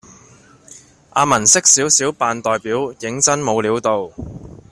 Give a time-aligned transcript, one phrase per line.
[1.11, 4.09] 阿文識少少扮代表認真冇料到